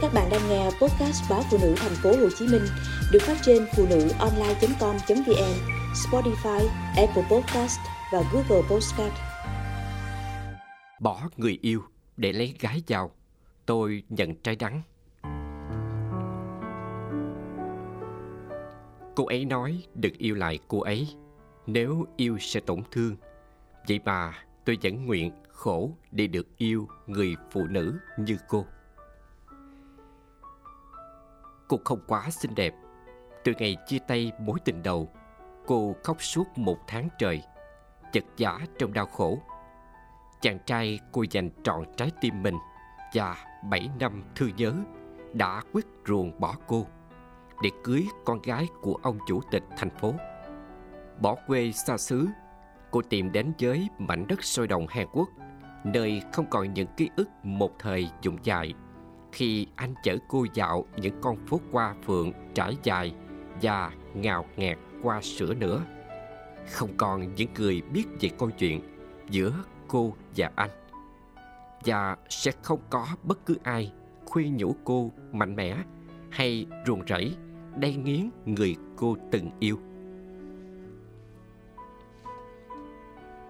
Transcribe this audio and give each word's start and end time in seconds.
Các 0.00 0.12
bạn 0.14 0.28
đang 0.30 0.48
nghe 0.48 0.64
podcast 0.64 1.30
báo 1.30 1.42
phụ 1.50 1.58
nữ 1.62 1.74
thành 1.76 1.92
phố 2.02 2.10
Hồ 2.10 2.28
Chí 2.38 2.46
Minh 2.46 2.62
được 3.12 3.18
phát 3.22 3.36
trên 3.42 3.66
phụ 3.76 3.86
nữ 3.90 4.08
online.com.vn, 4.18 5.54
Spotify, 5.94 6.68
Apple 6.96 7.22
Podcast 7.30 7.78
và 8.12 8.22
Google 8.32 8.68
Podcast. 8.70 9.12
Bỏ 11.00 11.20
người 11.36 11.58
yêu 11.62 11.82
để 12.16 12.32
lấy 12.32 12.54
gái 12.60 12.82
giàu, 12.86 13.10
tôi 13.66 14.02
nhận 14.08 14.34
trái 14.34 14.56
đắng. 14.56 14.82
Cô 19.14 19.26
ấy 19.26 19.44
nói 19.44 19.82
đừng 19.94 20.14
yêu 20.18 20.34
lại 20.34 20.58
cô 20.68 20.80
ấy, 20.80 21.08
nếu 21.66 22.06
yêu 22.16 22.38
sẽ 22.40 22.60
tổn 22.60 22.82
thương. 22.90 23.16
Vậy 23.88 24.00
mà 24.04 24.32
tôi 24.64 24.78
vẫn 24.82 25.06
nguyện 25.06 25.32
khổ 25.48 25.90
để 26.12 26.26
được 26.26 26.56
yêu 26.56 26.88
người 27.06 27.36
phụ 27.50 27.66
nữ 27.66 27.98
như 28.18 28.36
cô. 28.48 28.66
Cô 31.68 31.80
không 31.84 32.00
quá 32.06 32.30
xinh 32.30 32.54
đẹp. 32.54 32.74
Từ 33.44 33.52
ngày 33.58 33.76
chia 33.86 33.98
tay 33.98 34.32
mối 34.40 34.58
tình 34.64 34.82
đầu, 34.82 35.08
cô 35.66 35.96
khóc 36.04 36.22
suốt 36.22 36.58
một 36.58 36.78
tháng 36.86 37.08
trời, 37.18 37.42
chật 38.12 38.24
giả 38.36 38.58
trong 38.78 38.92
đau 38.92 39.06
khổ. 39.06 39.38
Chàng 40.40 40.58
trai 40.66 41.00
cô 41.12 41.24
dành 41.30 41.50
trọn 41.62 41.84
trái 41.96 42.10
tim 42.20 42.42
mình 42.42 42.56
và 43.14 43.36
bảy 43.70 43.90
năm 44.00 44.22
thương 44.34 44.56
nhớ 44.56 44.72
đã 45.32 45.62
quyết 45.72 45.86
ruồng 46.06 46.40
bỏ 46.40 46.54
cô 46.66 46.86
để 47.62 47.70
cưới 47.84 48.06
con 48.24 48.42
gái 48.42 48.66
của 48.82 48.98
ông 49.02 49.18
chủ 49.26 49.40
tịch 49.50 49.62
thành 49.76 49.90
phố. 49.90 50.14
Bỏ 51.20 51.36
quê 51.46 51.72
xa 51.72 51.96
xứ, 51.96 52.28
cô 52.90 53.02
tìm 53.02 53.32
đến 53.32 53.52
với 53.60 53.88
mảnh 53.98 54.26
đất 54.28 54.44
sôi 54.44 54.66
động 54.66 54.86
Hàn 54.88 55.06
Quốc, 55.12 55.28
nơi 55.84 56.22
không 56.32 56.46
còn 56.50 56.74
những 56.74 56.88
ký 56.96 57.10
ức 57.16 57.28
một 57.42 57.72
thời 57.78 58.10
dụng 58.22 58.38
dài 58.42 58.74
khi 59.38 59.66
anh 59.76 59.94
chở 60.02 60.16
cô 60.28 60.46
dạo 60.54 60.84
những 60.96 61.20
con 61.20 61.36
phố 61.46 61.60
qua 61.72 61.94
phượng 62.04 62.32
trải 62.54 62.76
dài 62.82 63.14
và 63.62 63.92
ngào 64.14 64.46
ngạt 64.56 64.78
qua 65.02 65.22
sữa 65.22 65.54
nữa. 65.54 65.84
Không 66.70 66.90
còn 66.96 67.34
những 67.34 67.48
người 67.58 67.82
biết 67.82 68.04
về 68.20 68.30
câu 68.38 68.50
chuyện 68.50 68.80
giữa 69.30 69.52
cô 69.88 70.14
và 70.36 70.50
anh. 70.56 70.70
Và 71.84 72.16
sẽ 72.28 72.52
không 72.62 72.80
có 72.90 73.06
bất 73.22 73.46
cứ 73.46 73.56
ai 73.62 73.92
khuyên 74.24 74.56
nhủ 74.56 74.74
cô 74.84 75.10
mạnh 75.32 75.56
mẽ 75.56 75.76
hay 76.30 76.66
ruồng 76.86 77.06
rẫy 77.08 77.36
đay 77.76 77.94
nghiến 77.94 78.30
người 78.44 78.76
cô 78.96 79.16
từng 79.30 79.50
yêu. 79.60 79.78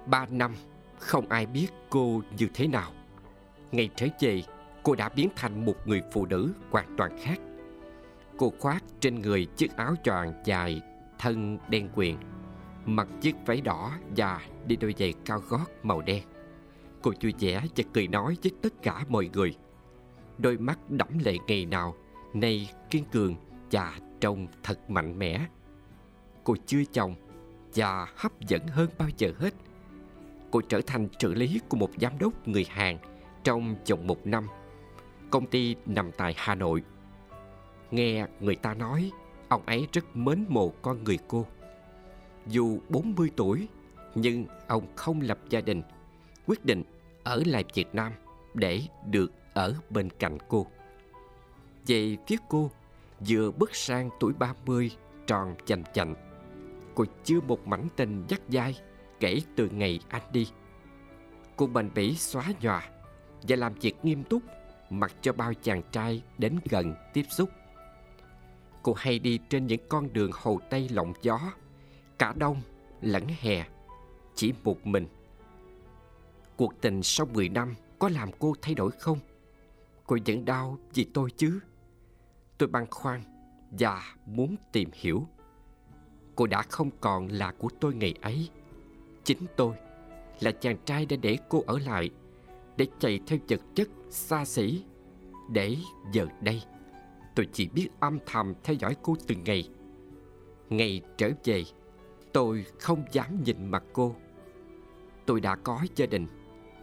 Ba 0.06 0.26
năm, 0.26 0.54
không 0.98 1.28
ai 1.28 1.46
biết 1.46 1.68
cô 1.90 2.22
như 2.38 2.48
thế 2.54 2.66
nào. 2.66 2.92
Ngày 3.72 3.90
trở 3.96 4.06
về 4.20 4.42
cô 4.82 4.94
đã 4.94 5.08
biến 5.08 5.28
thành 5.36 5.64
một 5.64 5.88
người 5.88 6.02
phụ 6.12 6.26
nữ 6.26 6.52
hoàn 6.70 6.96
toàn 6.96 7.18
khác. 7.22 7.40
Cô 8.36 8.52
khoác 8.58 8.84
trên 9.00 9.20
người 9.20 9.46
chiếc 9.56 9.76
áo 9.76 9.94
choàng 10.04 10.32
dài, 10.44 10.82
thân 11.18 11.58
đen 11.68 11.88
quyền, 11.94 12.18
mặc 12.86 13.08
chiếc 13.20 13.34
váy 13.46 13.60
đỏ 13.60 13.92
và 14.16 14.40
đi 14.66 14.76
đôi 14.76 14.94
giày 14.98 15.14
cao 15.24 15.42
gót 15.48 15.66
màu 15.82 16.02
đen. 16.02 16.22
Cô 17.02 17.12
vui 17.22 17.34
vẻ 17.38 17.62
và 17.76 17.84
cười 17.92 18.08
nói 18.08 18.36
với 18.42 18.52
tất 18.62 18.82
cả 18.82 19.04
mọi 19.08 19.30
người. 19.32 19.56
Đôi 20.38 20.58
mắt 20.58 20.90
đẫm 20.90 21.18
lệ 21.18 21.36
ngày 21.46 21.66
nào, 21.66 21.94
nay 22.34 22.70
kiên 22.90 23.04
cường 23.04 23.34
và 23.70 23.98
trông 24.20 24.46
thật 24.62 24.90
mạnh 24.90 25.18
mẽ. 25.18 25.46
Cô 26.44 26.54
chưa 26.66 26.84
chồng 26.92 27.14
và 27.74 28.06
hấp 28.16 28.40
dẫn 28.40 28.66
hơn 28.66 28.88
bao 28.98 29.08
giờ 29.16 29.32
hết. 29.38 29.54
Cô 30.50 30.60
trở 30.60 30.80
thành 30.86 31.08
trợ 31.18 31.28
lý 31.28 31.60
của 31.68 31.76
một 31.76 31.90
giám 32.00 32.18
đốc 32.18 32.48
người 32.48 32.66
Hàn 32.70 32.98
trong 33.44 33.76
vòng 33.90 34.06
một 34.06 34.26
năm 34.26 34.46
Công 35.30 35.46
ty 35.46 35.76
nằm 35.86 36.12
tại 36.12 36.34
Hà 36.36 36.54
Nội. 36.54 36.82
Nghe 37.90 38.26
người 38.40 38.56
ta 38.56 38.74
nói, 38.74 39.10
ông 39.48 39.62
ấy 39.66 39.88
rất 39.92 40.16
mến 40.16 40.44
mộ 40.48 40.72
con 40.82 41.04
người 41.04 41.18
cô. 41.28 41.46
Dù 42.46 42.78
40 42.88 43.30
tuổi, 43.36 43.68
nhưng 44.14 44.46
ông 44.66 44.86
không 44.96 45.20
lập 45.20 45.38
gia 45.48 45.60
đình, 45.60 45.82
quyết 46.46 46.64
định 46.64 46.82
ở 47.24 47.42
lại 47.46 47.64
Việt 47.74 47.94
Nam 47.94 48.12
để 48.54 48.82
được 49.06 49.32
ở 49.54 49.74
bên 49.90 50.10
cạnh 50.18 50.38
cô. 50.48 50.66
Về 51.86 52.16
phía 52.26 52.36
cô, 52.48 52.70
vừa 53.28 53.50
bước 53.50 53.74
sang 53.74 54.10
tuổi 54.20 54.32
30 54.32 54.90
tròn 55.26 55.54
chành 55.64 55.82
chành. 55.92 56.14
Cô 56.94 57.04
chưa 57.24 57.40
một 57.40 57.66
mảnh 57.66 57.88
tình 57.96 58.24
dắt 58.28 58.40
dai 58.48 58.76
kể 59.20 59.40
từ 59.56 59.68
ngày 59.68 60.00
anh 60.08 60.22
đi. 60.32 60.48
Cô 61.56 61.66
bền 61.66 61.90
bỉ 61.94 62.14
xóa 62.14 62.44
nhòa 62.60 62.88
và 63.42 63.56
làm 63.56 63.74
việc 63.74 63.96
nghiêm 64.02 64.24
túc 64.24 64.42
mặc 64.90 65.12
cho 65.22 65.32
bao 65.32 65.54
chàng 65.54 65.82
trai 65.92 66.22
đến 66.38 66.58
gần 66.70 66.94
tiếp 67.12 67.24
xúc. 67.30 67.50
Cô 68.82 68.92
hay 68.92 69.18
đi 69.18 69.38
trên 69.48 69.66
những 69.66 69.80
con 69.88 70.12
đường 70.12 70.30
Hồ 70.34 70.60
Tây 70.70 70.88
lộng 70.88 71.12
gió, 71.22 71.40
cả 72.18 72.34
đông 72.36 72.62
lẫn 73.00 73.26
hè, 73.40 73.66
chỉ 74.34 74.52
một 74.64 74.86
mình. 74.86 75.06
Cuộc 76.56 76.80
tình 76.80 77.02
sau 77.02 77.26
10 77.26 77.48
năm 77.48 77.74
có 77.98 78.08
làm 78.08 78.30
cô 78.38 78.54
thay 78.62 78.74
đổi 78.74 78.90
không? 78.90 79.18
Cô 80.06 80.16
vẫn 80.26 80.44
đau 80.44 80.78
vì 80.94 81.04
tôi 81.04 81.30
chứ? 81.30 81.60
Tôi 82.58 82.68
băn 82.68 82.86
khoăn 82.90 83.22
và 83.70 84.02
muốn 84.26 84.56
tìm 84.72 84.90
hiểu. 84.92 85.26
Cô 86.34 86.46
đã 86.46 86.62
không 86.62 86.90
còn 87.00 87.28
là 87.28 87.52
của 87.58 87.68
tôi 87.80 87.94
ngày 87.94 88.14
ấy. 88.22 88.48
Chính 89.24 89.46
tôi 89.56 89.76
là 90.40 90.50
chàng 90.50 90.76
trai 90.84 91.06
đã 91.06 91.16
để 91.22 91.38
cô 91.48 91.64
ở 91.66 91.78
lại 91.78 92.10
để 92.76 92.86
chạy 92.98 93.20
theo 93.26 93.38
vật 93.48 93.60
chất 93.74 93.88
xa 94.10 94.44
xỉ. 94.44 94.82
Để 95.52 95.76
giờ 96.12 96.26
đây, 96.40 96.62
tôi 97.34 97.48
chỉ 97.52 97.68
biết 97.68 97.88
âm 98.00 98.18
thầm 98.26 98.54
theo 98.64 98.76
dõi 98.80 98.96
cô 99.02 99.16
từng 99.26 99.44
ngày. 99.44 99.68
Ngày 100.70 101.02
trở 101.16 101.30
về, 101.44 101.64
tôi 102.32 102.64
không 102.78 103.04
dám 103.12 103.42
nhìn 103.44 103.66
mặt 103.70 103.84
cô. 103.92 104.14
Tôi 105.26 105.40
đã 105.40 105.56
có 105.56 105.80
gia 105.96 106.06
đình, 106.06 106.26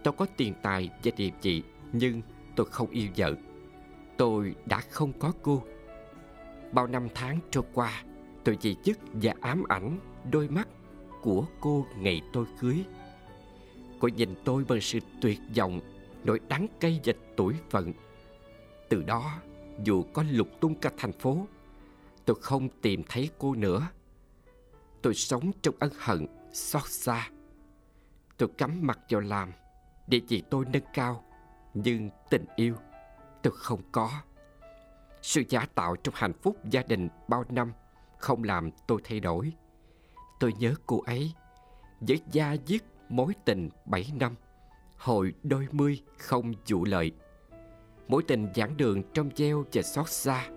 tôi 0.04 0.14
có 0.16 0.26
tiền 0.36 0.54
tài 0.62 0.90
và 1.04 1.10
địa 1.16 1.30
vị, 1.42 1.62
nhưng 1.92 2.22
tôi 2.56 2.66
không 2.66 2.90
yêu 2.90 3.08
vợ. 3.16 3.34
Tôi 4.16 4.54
đã 4.66 4.80
không 4.80 5.12
có 5.18 5.32
cô. 5.42 5.62
Bao 6.72 6.86
năm 6.86 7.08
tháng 7.14 7.38
trôi 7.50 7.64
qua, 7.74 8.04
tôi 8.44 8.56
chỉ 8.56 8.76
chức 8.84 8.98
và 9.12 9.34
ám 9.40 9.64
ảnh 9.68 9.98
đôi 10.30 10.48
mắt 10.48 10.68
của 11.22 11.46
cô 11.60 11.86
ngày 11.98 12.22
tôi 12.32 12.46
cưới. 12.60 12.84
Cô 14.00 14.08
nhìn 14.08 14.34
tôi 14.44 14.64
bằng 14.68 14.80
sự 14.80 14.98
tuyệt 15.20 15.38
vọng 15.56 15.80
nỗi 16.26 16.40
đắng 16.48 16.66
cay 16.80 17.00
và 17.04 17.12
tuổi 17.36 17.54
phận. 17.70 17.92
Từ 18.88 19.02
đó, 19.02 19.40
dù 19.84 20.02
có 20.02 20.24
lục 20.30 20.48
tung 20.60 20.74
cả 20.74 20.90
thành 20.96 21.12
phố, 21.12 21.46
tôi 22.24 22.36
không 22.40 22.68
tìm 22.68 23.02
thấy 23.08 23.30
cô 23.38 23.54
nữa. 23.54 23.88
Tôi 25.02 25.14
sống 25.14 25.50
trong 25.62 25.74
ân 25.78 25.90
hận, 25.98 26.26
xót 26.52 26.88
xa. 26.88 27.30
Tôi 28.36 28.48
cắm 28.58 28.86
mặt 28.86 28.98
vào 29.10 29.20
làm 29.20 29.52
để 30.06 30.20
chị 30.28 30.42
tôi 30.50 30.64
nâng 30.72 30.82
cao, 30.94 31.24
nhưng 31.74 32.10
tình 32.30 32.44
yêu 32.56 32.74
tôi 33.42 33.52
không 33.56 33.80
có. 33.92 34.10
Sự 35.22 35.42
giả 35.48 35.66
tạo 35.74 35.96
trong 35.96 36.14
hạnh 36.16 36.32
phúc 36.42 36.56
gia 36.70 36.82
đình 36.82 37.08
bao 37.28 37.44
năm 37.48 37.72
không 38.18 38.44
làm 38.44 38.70
tôi 38.86 39.00
thay 39.04 39.20
đổi. 39.20 39.52
Tôi 40.40 40.52
nhớ 40.58 40.74
cô 40.86 41.00
ấy 41.00 41.32
với 42.00 42.20
gia 42.32 42.56
diết 42.66 42.82
mối 43.08 43.34
tình 43.44 43.68
bảy 43.84 44.06
năm 44.14 44.34
hội 44.96 45.34
đôi 45.42 45.66
mươi 45.72 46.02
không 46.18 46.52
chủ 46.64 46.84
lợi. 46.84 47.12
Mối 48.08 48.22
tình 48.22 48.48
giảng 48.54 48.76
đường 48.76 49.02
trong 49.14 49.30
gieo 49.36 49.64
và 49.72 49.82
xót 49.82 50.08
xa. 50.08 50.48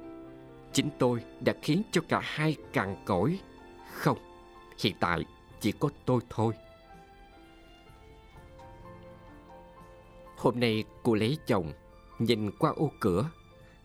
Chính 0.73 0.89
tôi 0.99 1.23
đã 1.41 1.53
khiến 1.61 1.81
cho 1.91 2.01
cả 2.09 2.21
hai 2.23 2.55
cằn 2.73 2.95
cỗi. 3.05 3.39
Không, 3.93 4.17
hiện 4.83 4.95
tại 4.99 5.25
chỉ 5.59 5.71
có 5.71 5.89
tôi 6.05 6.21
thôi. 6.29 6.53
Hôm 10.37 10.59
nay 10.59 10.83
cô 11.03 11.15
lấy 11.15 11.37
chồng, 11.47 11.73
nhìn 12.19 12.51
qua 12.51 12.71
ô 12.71 12.91
cửa, 12.99 13.29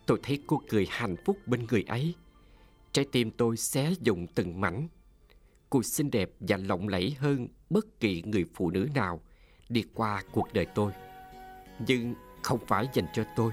tôi 0.07 0.19
thấy 0.23 0.43
cô 0.47 0.63
cười 0.69 0.87
hạnh 0.91 1.17
phúc 1.25 1.39
bên 1.47 1.67
người 1.71 1.83
ấy. 1.83 2.15
Trái 2.93 3.07
tim 3.13 3.31
tôi 3.31 3.57
xé 3.57 3.93
dùng 4.01 4.27
từng 4.27 4.61
mảnh. 4.61 4.89
Cô 5.71 5.83
xinh 5.83 6.11
đẹp 6.11 6.31
và 6.41 6.57
lộng 6.57 6.89
lẫy 6.89 7.17
hơn 7.19 7.49
bất 7.71 8.01
kỳ 8.01 8.23
người 8.23 8.45
phụ 8.55 8.71
nữ 8.71 8.89
nào– 8.95 9.21
đi 9.69 9.85
qua 9.95 10.23
cuộc 10.33 10.53
đời 10.53 10.67
tôi. 10.67 10.93
Nhưng 11.79 12.15
không 12.43 12.59
phải 12.67 12.89
dành 12.93 13.07
cho 13.13 13.25
tôi. 13.37 13.53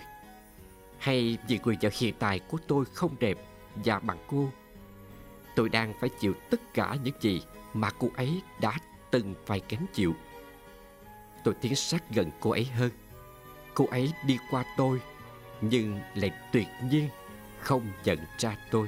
Hay 0.97 1.37
vì 1.47 1.59
người 1.63 1.77
vợ 1.81 1.89
hiện 1.93 2.13
tại 2.19 2.39
của 2.39 2.57
tôi 2.67 2.85
không 2.93 3.15
đẹp 3.19 3.37
và 3.75 3.99
bằng 3.99 4.17
cô, 4.27 4.49
tôi 5.55 5.69
đang 5.69 5.93
phải 5.99 6.09
chịu 6.09 6.33
tất 6.49 6.73
cả 6.73 6.97
những 7.03 7.15
gì 7.21 7.41
mà 7.73 7.89
cô 7.99 8.09
ấy 8.15 8.41
đã 8.61 8.73
từng 9.11 9.35
phải 9.45 9.61
gánh 9.69 9.85
chịu. 9.93 10.13
Tôi 11.43 11.53
tiến 11.61 11.75
sát 11.75 12.03
gần 12.09 12.31
cô 12.39 12.51
ấy 12.51 12.65
hơn. 12.65 12.91
Cô 13.73 13.85
ấy 13.91 14.13
đi 14.25 14.37
qua 14.51 14.63
tôi, 14.77 15.01
nhưng 15.61 15.99
lại 16.15 16.31
tuyệt 16.51 16.67
nhiên 16.89 17.09
không 17.59 17.87
nhận 18.05 18.19
ra 18.37 18.57
tôi. 18.71 18.87